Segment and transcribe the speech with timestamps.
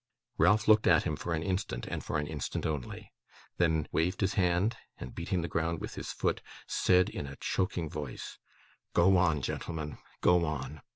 [0.39, 3.13] Ralph looked at him for an instant, and for an instant only;
[3.57, 7.87] then, waved his hand, and beating the ground with his foot, said in a choking
[7.87, 8.39] voice:
[8.95, 10.81] 'Go on, gentlemen, go on!